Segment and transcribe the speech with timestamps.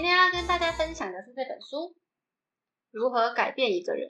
[0.00, 1.76] 今天要跟大家分享的是这本书
[2.90, 4.08] 《如何改变一个人》。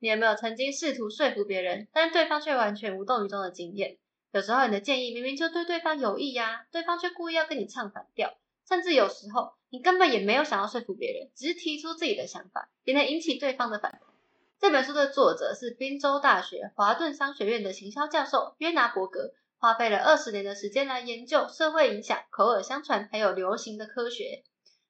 [0.00, 3.98] 你有没有曾经试图说服别人，但对方却完全无动于衷的经验？
[4.32, 8.36] 有时候你的建议明明就对对方有益呀，对方却故意要跟你唱反调。
[8.68, 14.00] 甚至有时候你根本也没有想要说服别人，只是提出自己的想法，也能引起对方的反弹。
[14.58, 24.42] 这本书的作者是宾州大学华顿商学院的行销教授约拿伯格，花费了二十年的时间来研究社会影响、口耳相传还有流行的科学。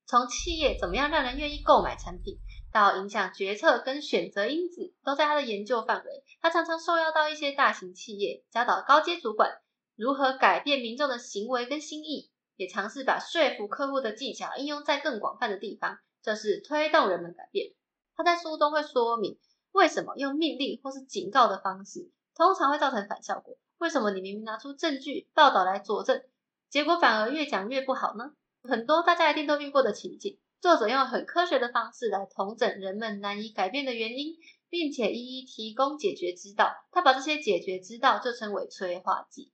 [0.07, 2.39] 从企业怎么样让人愿意购买产品，
[2.73, 6.25] 到影响决策跟选择因子，都在他的研究范围。
[6.41, 9.61] 他常常受邀到一些大型企业，教导高阶主管
[9.97, 17.73] 如何改变民众的行为跟心意，也尝试把说服客户的技巧应用在更广泛的地方，这是推动人们改变。
[18.17, 19.39] 他在书中会说明。
[19.73, 23.59] 为什么用命令或是警告的方式，通常会造成反效果？
[23.77, 26.23] 为什么你明明拿出证据报道来佐证，
[26.71, 28.33] 结果反而越讲越不好呢？
[28.67, 34.37] 很多大家一定都遇过的情景，作者用很科学的方式来统整人们难以改变的原因，
[34.69, 36.75] 并且一一提供解决之道。
[36.91, 39.53] 他把这些解决之道就称为催化剂，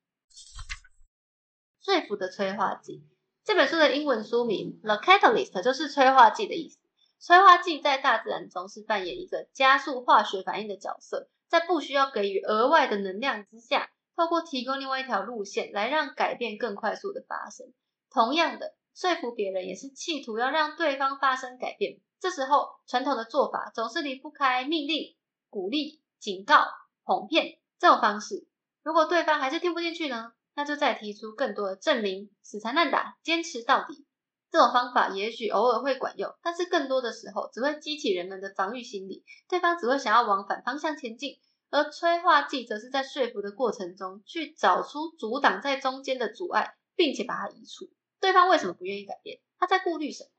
[1.80, 3.04] 说服的催化剂。
[3.44, 6.78] 这本书的英文书名《The Catalyst》就是催化剂的意思。
[7.18, 17.72] 催化剂在大自然中是扮演一个加速化学反应的角色，在不需要给予额外的能量之下，透过提供另外一条路线来让改变更快速的发生。
[18.10, 22.00] 同样的，说服别人也是企图要让对方发生改变。
[22.20, 25.16] 这时候，传统的做法总是离不开命令、
[25.50, 26.64] 鼓励、警告、
[27.02, 28.46] 哄骗这种方式。
[28.82, 30.32] 如果对方还是听不进去呢？
[30.54, 34.06] 那就再提出更多的证明，死缠烂打，坚持到底。
[34.50, 41.38] 这种方法也许偶尔会管用，但是更多的时候只会激起人们的防御心理，对方只会想要往反方向前进。
[41.70, 47.88] 而催化剂则是在说服的过程中去找出阻挡在中间的阻碍，并且把它移除。
[48.22, 49.40] 对方为什么不愿意改变？
[49.58, 50.30] 他在顾虑什么？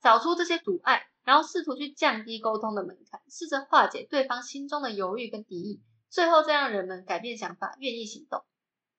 [0.00, 8.44] 找出这些阻碍，然后试图去降低沟通的门槛，试着化解对方心中的犹豫跟敌意，最后再让人们改变想法，愿意行动。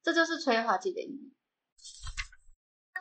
[0.04, 1.34] 这就是催化剂的意义。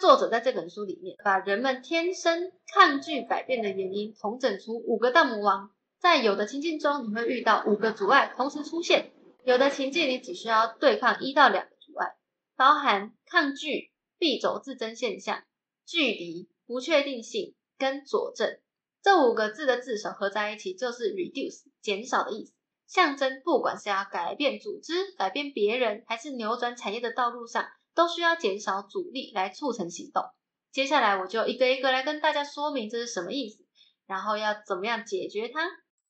[0.01, 5.71] 作者在这本书里面，把人们天生抗拒改变的原因统整出五个大魔王。
[6.01, 9.13] 在有的情境中，你会遇到五个阻碍同时出现；
[9.45, 12.17] 有的情境，你只需要对抗一到两个阻碍，
[12.57, 13.92] 包含抗拒、
[14.23, 15.43] 必走自增现象、
[15.85, 18.61] 距离、不确定性跟佐证。
[19.03, 22.53] 这五个字的字首合在一起就是 reduce，减少的意思，
[22.87, 27.69] 象征不管是要改变组织、改变别人，还是扭转产业的道路上。
[27.95, 30.25] 都需要减少阻力来促成行动。
[30.71, 33.67] 接下来我就一个一个来跟大家说明这是什么意思，
[34.07, 35.69] 然后要怎么样解决它。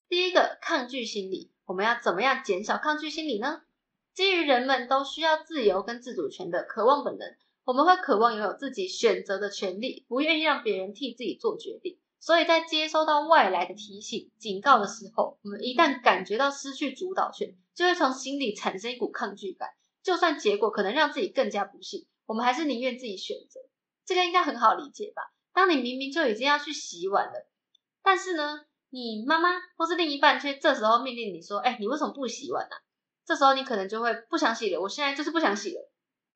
[0.09, 3.63] 第一个，抗拒心理，我们要怎么样减少抗拒心理呢？
[4.15, 7.35] 基于人们都需要自由跟自主权的渴望本能，
[7.65, 11.99] 我们会渴望拥有自己选择的权利，不愿意让别人替自己做决定。
[12.19, 19.69] 所以在接收到外来的提醒、警告的时候，我们一旦感觉到失去主导权，就会从心里产生一股抗拒感。
[20.03, 23.61] 就算结果可能让自己更加不幸，我们还是宁愿自己选择。
[24.05, 25.23] 这个应该很好理解吧？
[25.53, 27.49] 当你明明就已经要去洗碗了，
[28.03, 32.75] 但是呢，你妈妈或是另一半却这时候命令你说：“哎，你为什么不洗碗呢？”
[33.25, 34.81] 这时候你可能就会不想洗了。
[34.81, 35.92] 我现在就是不想洗了。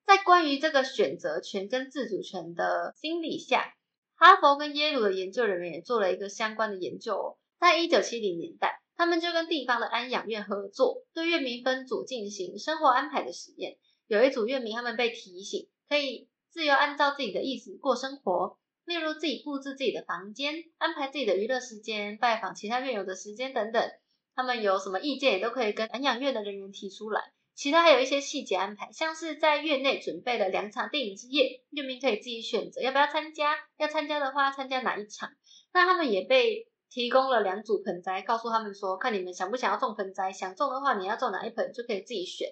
[0.06, 3.74] 在关于这个选择权跟自主权的心理下，
[4.14, 8.80] 哈佛跟耶鲁的研究人员也做了一个相关的研究哦，在一九七零年代。
[8.98, 13.76] 他们就跟地方的安养院合作，对院民分组进行生活安排的实验。
[14.06, 23.86] 有一组院民，他们被提醒可以自由按照自己的意思过生活，例如自己布置自己的房间、安排自己的娱乐时间、拜访其他院友的时间等等。
[24.34, 27.20] 他们有什么意见，也都可以跟安养院的人员提出来。
[27.56, 33.56] 其他还有一些细节安排，像是在院内准备了两场电影之夜，院民可以自己选择要不要参加。
[33.76, 35.30] 要参加的话，参加哪一场？
[35.72, 36.68] 那他们也被。
[36.88, 42.48] 提供了两组盆栽，告诉他们说，看你们想不想要种盆栽，想种的话，你要种哪一盆就可以自己选。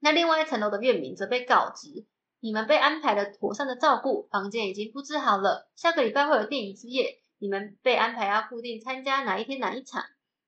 [0.00, 2.04] 那另外一层楼的院民则被告知，
[2.40, 10.04] 你们被安排了妥善的照顾，房间已经布置好了，下个礼拜会有电影之夜，你们被安排要固定参加哪一天哪一场。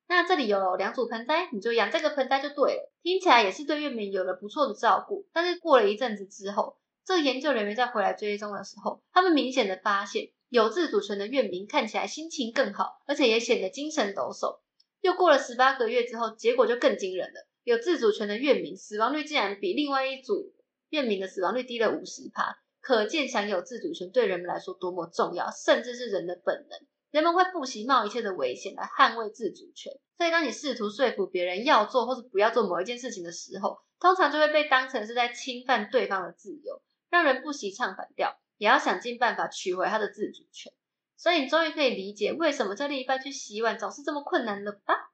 [0.09, 2.93] 那这里有两组盆栽，你就养这个盆栽就对了。
[3.03, 10.31] 听起来也是对院民有了不错的照顾，但是过了一阵子之后，这个研究人员再回来追踪的时候，他们明显的发现。
[10.51, 14.61] 有自主权的院民看起来心情更好，而且也显得精神抖擞。
[15.03, 17.47] 又过了十八个月之后，结果就更惊人了。
[17.65, 20.55] 有自主权的院民死亡率竟然比另外一组
[20.89, 26.81] 院民的死亡率低了五十趴，可见享有自主权对人们来说多么重要，甚至是人的本能。
[27.11, 29.93] 人们会不惜冒一切的危险来捍卫自主权。
[30.17, 38.39] 所以，当你试图说服别人要做或是不要做某一件事情的时候，通常就会被当成是在侵犯对方的自由，让人不惜唱反调。
[38.59, 40.73] 也要想尽办法取回他的自主权。
[41.17, 45.13] 所以你终于可以理解为什么这另一半去洗碗总是这么困难了吧？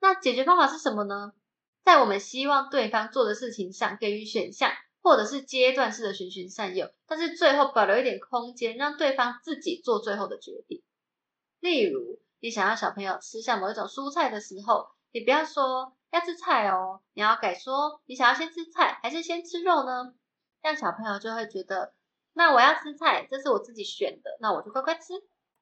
[0.00, 1.32] 那解决方法是什么呢？
[1.84, 4.72] 在我们希望对方做的事情上给予选项，
[5.02, 10.82] 或者是阶段式的循循善诱，但是最后保留一点空间，让对方自己做最后的决定。
[11.64, 20.12] 例如，你想要小朋友吃下某一种蔬菜的时候，你不要说要吃菜哦，你要改说你想要先吃菜还是先吃肉呢？
[20.60, 21.94] 这样小朋友就会觉得，
[22.34, 25.14] 那我要吃菜，这是我自己选的，那我就乖乖吃。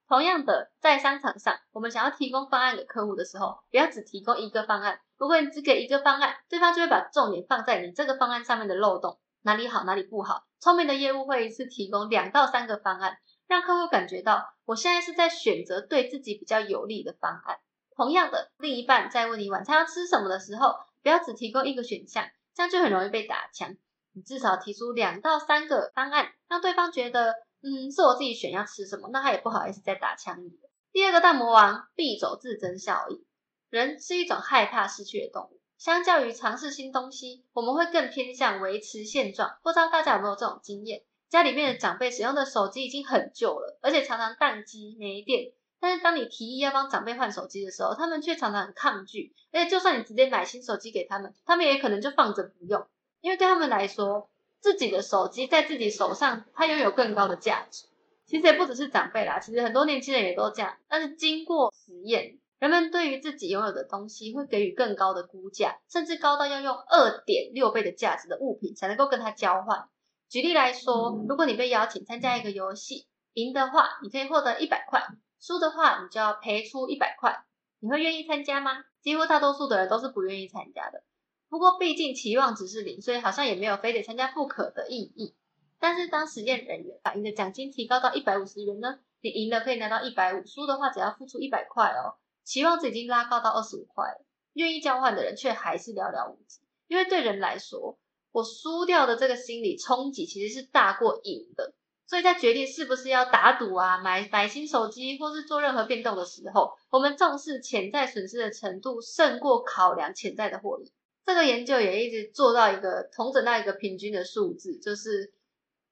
[0.08, 4.98] 同样的，在商场上，我们想要提供方案给客户的时候，不要只提供一个方案。
[5.16, 10.42] 如果你只给一个方案，对方就会把重点放在你这个方案上面的漏洞，哪里好哪里不好。
[10.58, 17.58] 聪明的业务会一次提供两到三个方案，让客户感觉到我现在是在选择对自己比较有利的方案。
[17.96, 23.76] 同样的，另一半在问你晚餐要吃什么的时候，不要只提供一个选项，这样就很容易被打枪。
[24.12, 27.34] 你至少提出两到三个方案，让对方觉得。
[27.64, 30.68] 嗯，是我自己选要吃什么，那他也不好意思再打枪你了。
[30.90, 33.24] 第二个大魔王，必走自增效益。
[33.70, 39.60] 人是一种害怕失去的动物，相较于尝试新东西，我们会更偏向维持现状。
[39.62, 41.04] 不知道大家有没有这种经验？
[41.32, 45.52] 家里面的长辈使用的手机已经很旧了，而且常常宕机没电。
[45.80, 49.34] 但是当你提议要帮长辈换手机的时候，他们却常常很抗拒。
[49.50, 52.86] 而且就算你直接买新手机给他们，他们也可能就放着不用，
[53.22, 54.28] 因为对他们来说。
[54.60, 57.88] 自己的手机在自己手上，它拥有更高的价值。
[58.26, 60.76] 其实也不只是长辈啦，其实很多年轻人也都这样。
[60.86, 69.88] 但是经过实验，人们对于自己拥有的东西会给予更高的估价，甚至高到要用二点六倍的价值的物品才能够跟它交换。
[70.32, 75.06] 举例来说，如果你被邀请参加一个游戏，赢的话你可以获得一百块，
[75.38, 77.44] 输的话你就要赔出一百块。
[77.80, 78.82] 你会愿意参加吗？
[79.02, 81.02] 几乎大多数的人都是不愿意参加的。
[81.50, 85.34] 不过毕竟期望值是零，所以好像也没有非得参加不可的意义。
[85.78, 89.00] 但是当实验人员把你的奖金提高到一百五十元呢？
[89.20, 92.16] 你赢了可以拿到一百五，输的话只要付出一百块哦。
[92.42, 94.24] 期望值已经拉高到二十五块了，
[94.54, 96.62] 愿意交换的人却还是寥寥无几。
[96.86, 97.98] 因为对人来说，
[98.32, 101.72] 我输掉的这个心理冲击其实是大过赢的。
[102.04, 110.92] 所以在决定是不是要打赌啊，买买新手机或是做任何变动的时候，我们重视潜在损失的程度胜过考量潜在的获利。
[111.24, 115.32] 这个研究也一直做到一个同整到一个平均的数字，就是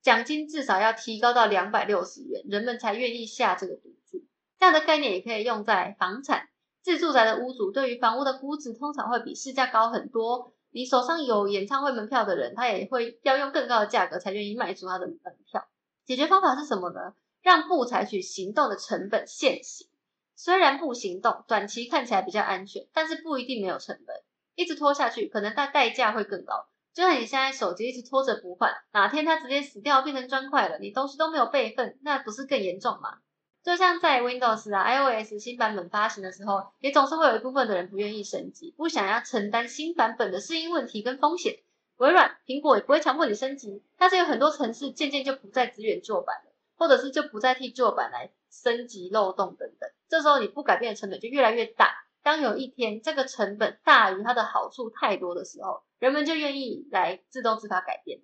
[0.03, 4.25] 奖金至少要提高到两百六十元，人们才愿意下这个赌注。
[4.59, 6.49] 这样的概念也可以用在房产，
[6.83, 10.53] 自住宅的屋主对于房屋的估值通常会比市价高很多。
[10.73, 15.19] 你手上有演唱会门票的人，他也会要用更高的价格才愿意卖出他的门
[15.51, 15.67] 票。
[16.05, 17.15] 解决方法是什么呢？
[17.43, 19.89] 让不采取行动的成本现行。
[20.37, 24.17] 虽然不行动，短期看起来比较安全，但是不一定没有成本。
[24.55, 26.67] 一直拖下去，可能它代价会更高。
[26.93, 33.19] 就像你现在手机一直拖着不换，哪天它直接死掉变成砖块了，你东西都没有备份，那不是更严重吗？
[33.63, 41.59] 就像在 Windows 啊 iOS 新版本发行的时候，也总是会有一部分的人不愿意升级，不想要承担新版本的适应问题跟风险。
[41.97, 49.91] 微软、苹果也不会强迫你升级，但是有很多城市渐渐就不再支援旧版了，或者是就不再替旧版来升级漏洞等等。
[50.09, 51.95] 这时候你不改变的成本就越来越大。
[52.23, 58.21] 当有一天这个成本大于它的好处太多的时候，人们就愿意来自动自发改变。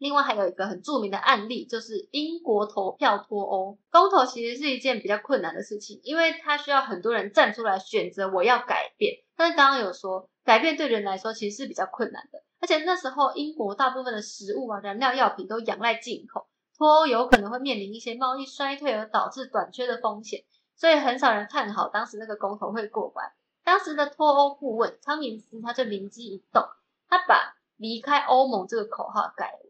[0.00, 9.22] 另外还有一个很著名的案例，就是英国投票脱欧公投，其实是一件比较困难的事情，因为它需要很多人站出来选择我要改变。
[9.36, 16.46] 但是刚刚有说，改变对人来说其实是比较困难的，而且那时候英国大部分的食物啊、燃料药品都仰赖进口，
[16.78, 20.44] 脱欧有可能会面临一些贸易衰退而导致短缺的风险。
[20.76, 23.30] 所以很少人看好当时那个公投会过关。
[23.62, 26.64] 当时的脱欧顾问汤明斯他就灵机一动，
[27.06, 29.69] 他把离开欧盟这个口号改了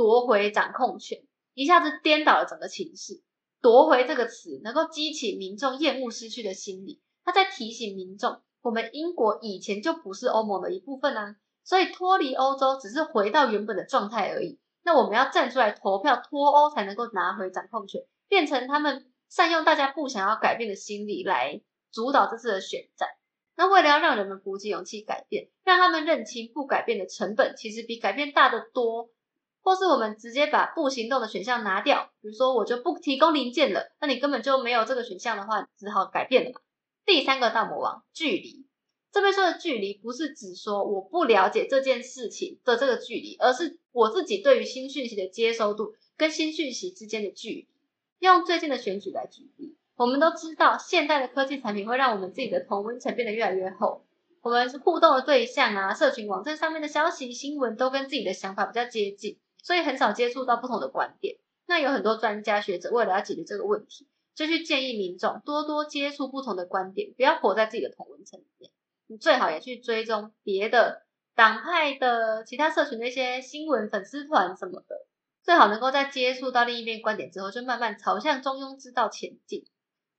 [0.00, 1.18] 夺回掌控权，
[1.52, 3.20] 一下子颠倒了整个情势。
[3.60, 14.58] 夺回这个词能够激起民众厌恶失去的心理，他在提醒民众，我们英国以前就不是欧盟的一部分啊，所以脱离欧洲只是回到原本的状态而已。
[14.82, 19.06] 那我们要站出来投票脱欧，才能够拿回掌控权，变成他们。
[19.28, 21.60] 善用大家不想要改变的心理来
[21.92, 23.08] 主导这次的选战。
[23.54, 29.08] 那为了要让人们鼓起勇气改变，让他们认清不改变的成本其实比改变大得多，
[29.62, 36.60] 或是我们直接把不行动的选项拿掉，比如说我就不提供零件了，那你根本就没有这个选项的话，只好改变了嘛。
[37.04, 38.66] 第三个大魔王距离，
[39.12, 47.68] 这边说的距离不是指说我不了解这件事情的这个距离，而是我自己对于新讯息的接收度跟新讯息之间的距离。
[48.20, 54.04] 用最近的选举来举例，我们都知道，现代的科技产品会让我们自己的同温层变得越来越厚。
[54.42, 61.38] 我们是互动的对象啊，社群网站上面的消息、新闻都跟自己的想法比较接近，所以很少接触到不同的观点。
[61.66, 68.72] 那有很多专家学者为了要解决这个问题，就去建议民众多多接触不同的观点，不要活在自己的同文层里面。
[69.06, 71.02] 你最好也去追踪别的
[71.34, 75.06] 党派的其他社群的一些新闻粉丝团什么的，
[75.42, 79.64] 最好能够在接触到另一边观点之后，就慢慢朝向中庸之道前进。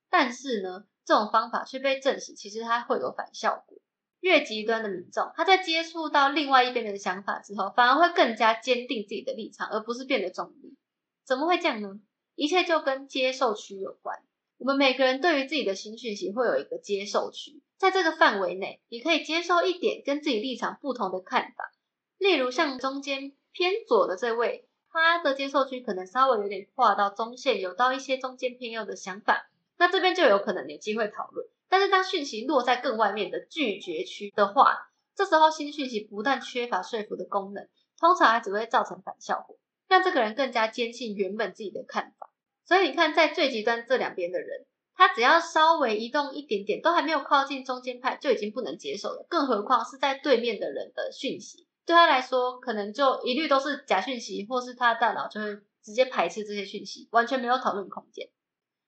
[0.10, 3.78] 但是呢，这种方法却被证实，其实它会有反效果。
[4.22, 10.78] 越极端的民众，他在接触到另外一边人的想法之后，反而会更加坚定自己的立场，而不是变得中立。
[11.26, 12.00] 怎么会这样呢？
[12.36, 14.20] 一切就跟接受区有关。
[14.58, 21.72] 我们每个人对于自己的新讯息会有一个接受区，在这个范围内，你可以接受一点跟自己立场不同的看法。
[22.20, 31.48] 例如像中间偏左的这位，他的接受区可能稍微有点跨到中线，有到一些中间偏右的想法，那这边就有可能有机会讨论。
[31.72, 37.66] 但是当讯息落在更外面的拒绝区的话，这时候新讯息不但缺乏说服的功能，
[37.98, 42.30] 通常还只会造成反效果，让这个人更加坚信原本自己的看法。
[42.66, 49.26] 所以你看，在最极端这两边的人，他只要稍微移动一点点，都还没有靠近中间派，就已经不能接受了。
[49.30, 58.30] 更何况是在对面的人的讯息，对他来说，可能就一律都是假讯息，或是他的大脑就会直接排斥这些讯息，完全没有讨论空间。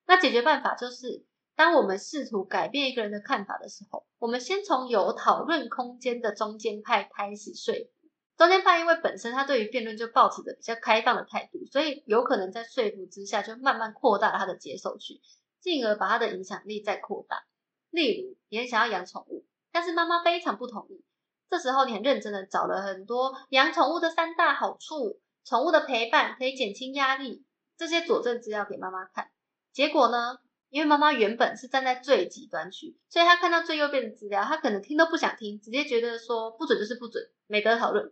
[0.06, 1.24] 那解决办法就是。
[1.56, 7.90] 当我们试图改变一个人的看法的时候，我们先从有讨论空间的中间派开始说服。
[8.36, 15.22] 中间派因为本身他对于辩论就抱持着比较开放的态度，所以有可能在说服之下就慢慢扩大他的接受区，
[15.62, 17.44] 进而把他的影响力再扩大。
[17.92, 21.06] 例如，你很想要养宠物，但是妈妈非常不同意。
[21.48, 27.46] 这时候你很认真的找了很多养宠物的三大好处，宠物的陪伴可以减轻压力，
[27.78, 29.30] 这些佐证资料给妈妈看。
[29.72, 30.40] 结果呢？
[30.74, 38.12] 因为妈妈原本是站在最极端区，所以她看到最右边的资料，她可能听都不想听，直接觉得说不准就是不准，没得讨论。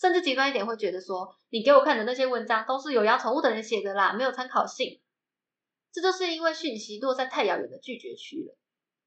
[0.00, 5.02] 甚至极端一点，会觉得说你给我看的那些文章都是有养宠物的人写的啦，没有参考性。
[5.92, 8.56] 这就是因为讯息落在太遥远的拒绝区了。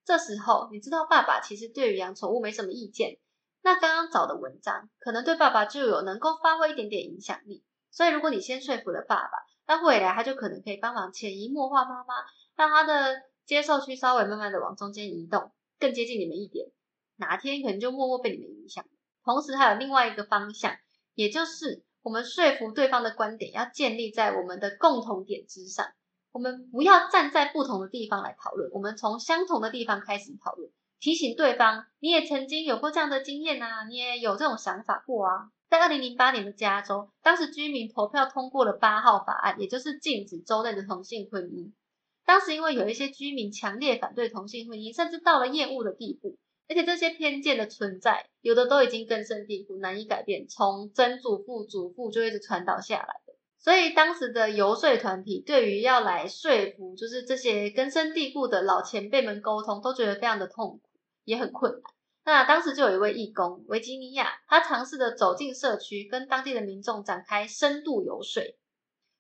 [0.06, 3.18] 这时候你知道爸爸其实对于养宠物没什么意见，
[3.64, 7.64] 那刚刚找的文章可能对爸爸就有能够发挥一点点影响力。
[7.90, 9.32] 所以如果你先说服了爸爸，
[9.66, 12.14] 那未来他就可能可以帮忙潜移默化妈妈。
[12.62, 16.68] 让他的接受区稍微慢慢的往中间移动，更接近你们一点，
[17.16, 18.86] 哪天可能就默默被你们影响。
[19.26, 20.76] 同时还有另外一个方向，
[21.16, 25.88] 也就是我们说服对方的观点要建立在我们的共同点之上，
[26.32, 35.50] 我们不要站在不同的地方来讨论，我们从相同的地方开始讨论，提醒对方你也曾经有过这样的经验啊，你也有这种想法过啊。
[35.68, 41.72] 在二零零八年的加州，当时居民投票通过了八号法案，也就是禁止州内的同性婚姻。
[42.32, 46.38] 当时因为有一些居民强烈反对同性婚姻，甚至到了厌恶的地步，
[46.70, 53.34] 而且这些偏见的存在，有的都已经根深蒂固，难以改变，从曾祖父、祖父就一直传导下来的。
[53.60, 60.90] 所以当时的游说团体对于要来说服，就是这些根深蒂固的老前辈们沟通，都觉得非常的痛苦，
[61.26, 61.82] 也很困难。
[62.24, 68.42] 那当时就有一位义工维吉尼亚，他尝试的走进社区，跟当地的民众展开深度游说。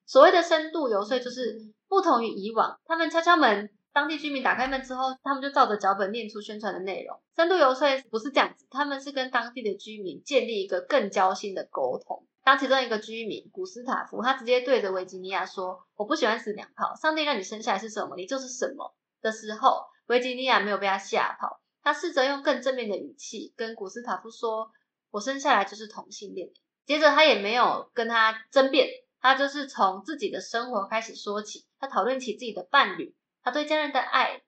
[0.05, 7.19] 所谓的深度游说，就是不同于以往，他们敲敲门，当地居民打开门之后，他们就照着脚本念出宣传的内容。
[7.35, 12.25] 深度游说不是这样子，他们是跟当地的居民建立一个更交心的沟通。
[12.45, 24.71] 当其中一个居民古斯塔夫，他直接对着维吉尼亚说：“我不喜欢死娘炮，上帝让你生下来是什么，你就是什么。”的时候，维吉尼亚没有被他吓跑，他试着用更正面的语气跟古斯塔夫说
[25.11, 26.51] ：“我生下来就是同性恋。”
[26.87, 28.87] 接着他也没有跟他争辩。
[29.21, 34.41] 他就是从自己的生活开始说起，他讨论起自己的伴侣，他对家人的爱，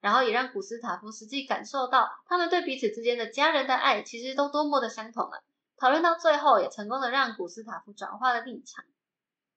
[0.00, 5.38] 然后也让古斯塔夫实际感受到他们对彼此之间的家人的爱其实都多么的相同啊！
[5.76, 8.84] 讨论到最后，也成功的让古斯塔夫转化了立场。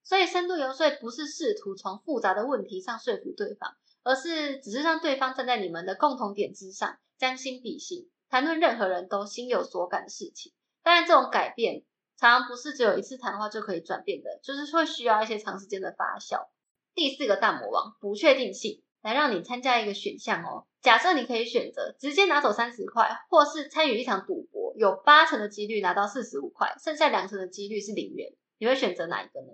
[0.03, 10.53] 所以，深度游说不是试图从复杂的问题上说服对方，而是只是让对方站在你们的共同点之上，将心比心，谈论任何人都心有所感的事情。
[10.81, 11.83] 当然，这种改变。
[12.19, 16.47] 常常不是只有一次谈话就可以转变的，就是会需要一些长时间的发酵。
[16.95, 20.65] 第四个大魔王不确定性，来让你参加一个选项哦。
[20.81, 29.47] 假设你可以选择直接拿走三十块，或是参与一场赌博，有八成的几率拿到四十五块，剩下两成的几率是零元，你会选择哪一个呢？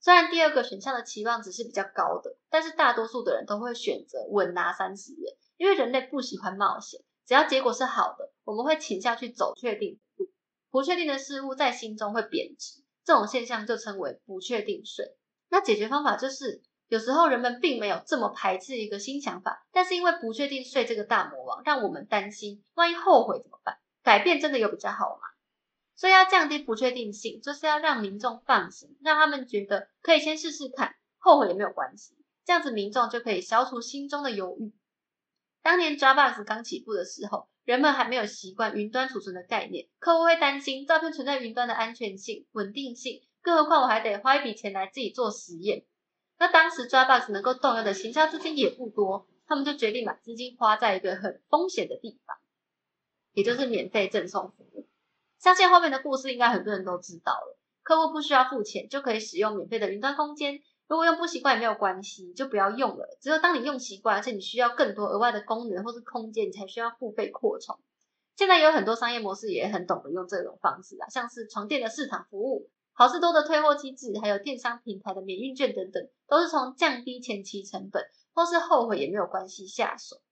[0.00, 10.00] 虽然第二个选项的期望值是比较高的，但是大多数的人都会选择稳拿三十元，因为人类不喜欢冒险，只要结果是好的，我们会倾向去走确定。
[10.70, 15.16] 不确定的事物在心中会贬值，这种现象就称为不确定税。
[15.48, 23.78] 那解决方法就是，有时候人们并没有这么排斥一个新想法，但是因为不确定税这个大魔王，让我们担心，万一后悔怎么办？
[24.02, 25.28] 改变真的有比较好吗？
[25.94, 32.16] 所以要降低不确定性，就是要让民众放心，让他们觉得可以先试试看，后悔也没有关系。
[32.44, 34.72] 这样子民众就可以消除心中的犹豫。
[35.60, 45.84] 当年 Dropbox 刚起步的时候，人们还没有习惯云端储存的概念，客户会担心照片存在云端的安全性、稳定性，更何况我还得花一笔钱来自己做实验。
[46.38, 52.38] 那当时 Dropbox 能够动用的行销资金也不多，他们就决定把资金花在一个很风险的地方，
[53.34, 54.88] 也就是免费赠送服务。
[55.38, 60.62] 相信后面的故事应该很多人都知道了，客户不需要付钱就可以使用免费的云端空间。
[60.88, 63.18] 如果用不习惯也没有关系，就不要用了。
[63.20, 67.78] 只有当你用习惯，而且你需要更多额外的功能或是空间，你才需要付费扩充。
[68.36, 80.22] 现在有很多商业模式也很懂得用这种方式啊，像是床垫的市场服务、好事多的退货机制，还有电商平台的免运券等等，都是从降低前期成本或是后悔也没有关系下手。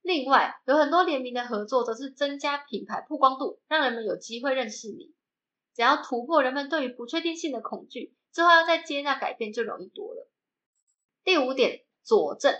[0.00, 5.12] 另外，有很多联名的合作，则是增加品牌曝光度，让人们有机会认识你。
[5.74, 8.14] 只要突破人们对于不确定性的恐惧。
[8.32, 10.28] 之后要再接纳改变就容易多了。
[11.24, 12.54] 第五点，佐证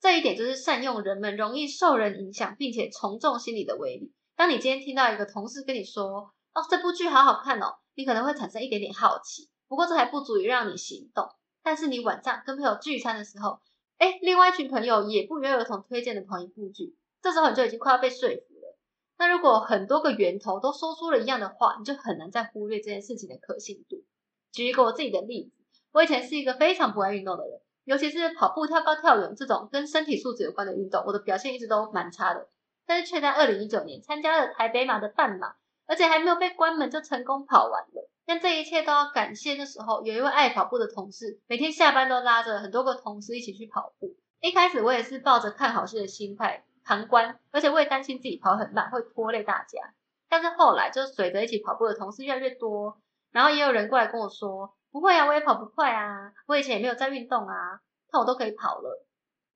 [0.00, 4.12] 这一点就是善用人们容易受人影响，并且从众心理的威力。
[4.36, 9.50] 当你今天听到一个同事跟你说：“哦，这部剧好好看哦”，你可能会产生一点点好奇。
[9.68, 11.28] 不过这还不足以让你行动。
[11.62, 13.60] 但是你晚上跟朋友聚餐的时候，
[13.98, 18.78] 哎，另外一群朋友也不约而同推荐的同一部剧，这时候你就已经快要被说服了。
[19.18, 24.02] 那如果很多个源头都说出了一样的话，你就很难再忽略这件事情的可信度。
[24.52, 25.50] 举一个我自己的例子，
[25.92, 32.48] 我以前是一个非常不爱运动的人，尤其是跑步、跳高、跳远这种跟身体素质有关的运动，我的表现一直都蛮差的。
[32.86, 35.54] 但是却在二零一九年参加了台北马的半马，
[35.86, 38.10] 而且还没有被关门就成功跑完了。
[38.26, 44.16] 但这一切都要感谢那时候有一位爱跑步的同事，每天下班都拉着很多个同事一起去跑步。
[44.40, 49.94] 一开始我也是抱着看好戏的心态旁观，而且我也担心自己跑很慢会拖累大家。
[50.28, 53.00] 但是后来就随着一起跑步的同事越来越多。
[53.32, 59.06] 然后也有人过来跟我说，不会啊，我也跑不快啊，我以前也没有在运动啊，看我都可以跑了。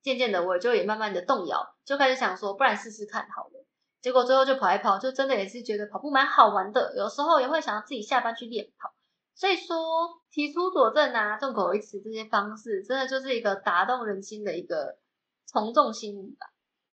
[0.01, 3.65] 渐渐的，我就也慢慢的动摇，就开始想说，不然试试看好了。
[4.01, 8.93] 结果最后就跑一跑，就真的也是觉得跑步蛮好玩的，有时候也会想要自己下班去练跑。
[9.33, 9.75] 所以说，
[10.29, 14.97] 提出佐证啊，众口一词这些方式，真的就是一个打动人心的一个
[15.47, 16.47] 从众心理吧。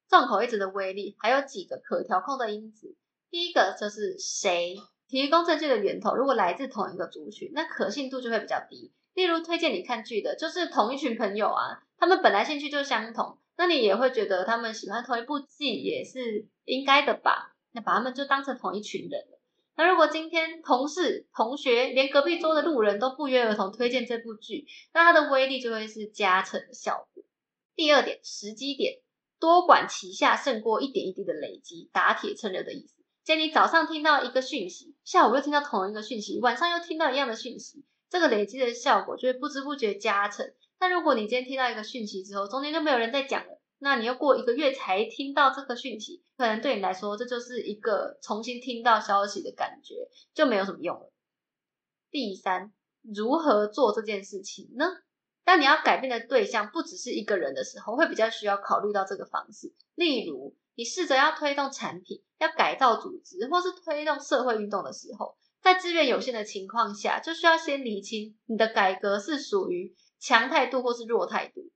[0.08, 2.96] 众口一词的威力还有几个可调控的因子，
[3.28, 4.76] 第一个就是谁。
[5.12, 8.92] 提供证据的源头如果来自同一个族群，那可信度就会比较低。
[9.12, 17.54] 例如推荐你看剧的，就是同一群朋友啊，他们本来兴趣就相同，那你也会觉得他们喜欢同一部剧也是应该的吧？
[17.72, 19.38] 那把他们就当成同一群人了。
[19.76, 27.22] 那如果今天同事、同学，连隔壁桌的路人都不约而同推荐这部剧，那它的威力就会是加成的效果。
[27.76, 29.00] 第二点，时机点，
[29.38, 33.01] 多管齐下胜过一点一滴的累积，打铁趁热的意思。
[33.24, 40.52] 建议你早上听到一个讯息，下午又听到同一个讯息，晚上又听到一样的讯息，这个累积的效果就会不知不觉加成。
[40.78, 51.12] 但如果你今天听到一个讯息之后，中间就没有人在讲了，那你又过一个月才听到这个讯息，可能对你来说这就是一个重新听到消息的感觉，就没有什么用了。
[52.10, 54.86] 第三，如何做这件事情呢？
[55.44, 60.54] 当你要改变的对象不只是一个人的时候，会比较需要考虑到这个方式，例如。
[60.74, 71.70] 你试着要推动产品，要改造组织，或是推动社会运动的时候，在资源有限的情况下，就需要先理清你的改革是属于强态度或是弱态度。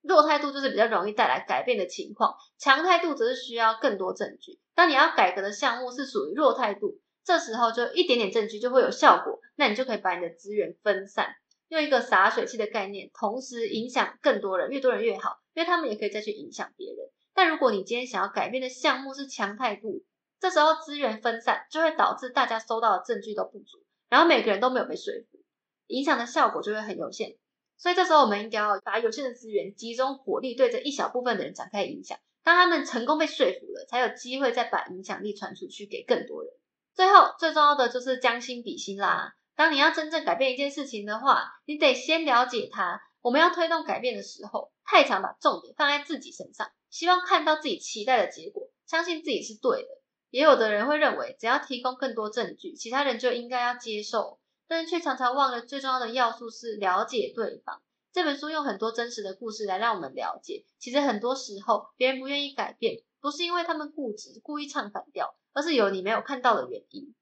[0.00, 4.58] 弱态度就是比较容易带来改变的情况，强态度则是需要更多证据。
[4.74, 11.36] 当你要改革的项目是属于弱态度，这时候就一点点证据就会有效果，那你就可以把你的资源分散，
[11.72, 16.98] 用一个洒水器的概念，同时影响更多人，越多人越好，因为他们也可以再去影响别人。
[17.32, 20.04] 但如果你今天想要改变的项目是强态度，
[20.38, 23.78] 这时候资源分散就会导致大家收到的证据都不足，
[24.10, 25.38] 然后每个人都没有被说服，
[25.86, 27.38] 影响的效果就会很有限。
[27.78, 36.52] 所以这时候我们应该要把有限的资源集中火力，对着一小部分的人展开影响，当他们成功被说服了，才有机会再把影响力传出去给更多人。
[36.94, 39.32] 最后最重要的就是将心比心啦。
[39.54, 43.00] 当你要真正改变一件事情的话，你得先了解它。
[43.20, 46.70] 我们要推动改变的时候，太常把重点放在自己身上。
[46.90, 49.88] 希望看到自己期待的结果，相信自己是对的。
[50.30, 57.82] 也有的人会认为，只要提供更多证据，其他人就应该要接受，但是却常常忘了最重要的要素是了解对方。
[58.12, 67.14] 这本书用很多真实的故事来让我们了解，其实很多时候别人不愿意改变，不是因为他们固执、故意唱反调，而是有你没有看到的原因。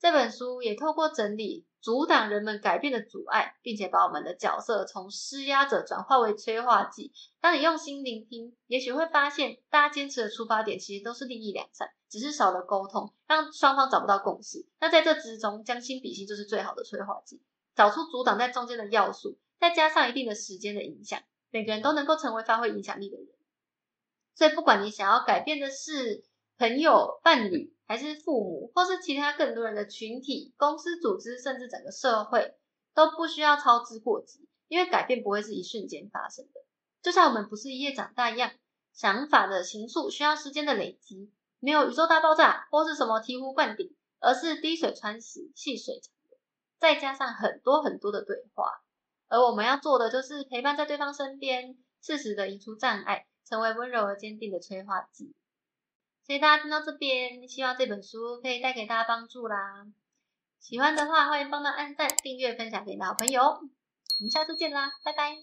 [0.00, 1.66] 这本书也透过整理。
[1.82, 7.10] 阻挡人们改变的阻碍，并且把我们的角色从施压者转化为催化剂。
[7.40, 14.66] 当你用心聆听，也许会发现，大家坚持的出发点其实都是利益两善，只是少了沟通，让双方找不到共识。
[14.78, 17.40] 那在这之中，将心比心就是最好的催化剂。
[17.74, 23.26] 找出阻挡在中间的要素，再加上一定的时间的影响，每个人都能够成为发挥影响力的人。
[24.34, 26.24] 所以，不管你想要改变的是
[26.60, 32.54] 朋友、伴侣，还是父母，或是其他更多人的群体、公司、组织，甚至整个社会，
[32.92, 36.60] 都不需要操之过急，因为改变不会是一瞬间发生的。
[37.00, 38.52] 就像我们不是一夜长大一样，
[38.92, 46.38] 想法的形塑需要时间的累积，没有宇宙大爆炸或是什么醍醐灌顶，而是滴水穿石、细水长流，
[46.78, 48.82] 再加上很多很多的对话。
[49.28, 53.26] 而我们要做的就是陪伴在对方身边，适时的移除障碍。
[53.46, 55.34] 成为温柔而坚定的催化剂。
[56.30, 59.84] 所以大家听到这边，希望这本书可以带给大家帮助啦。
[60.60, 63.42] 喜欢的话，欢迎帮忙按赞、订阅、分享给你的好朋友。
[63.42, 63.60] 我
[64.20, 65.34] 们下次见啦，拜拜。